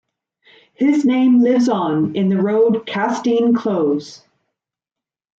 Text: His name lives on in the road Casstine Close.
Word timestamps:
His 0.73 1.05
name 1.05 1.43
lives 1.43 1.69
on 1.69 2.15
in 2.15 2.29
the 2.29 2.41
road 2.41 2.87
Casstine 2.87 3.53
Close. 3.53 4.23